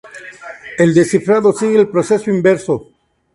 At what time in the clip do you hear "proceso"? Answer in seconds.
1.89-2.31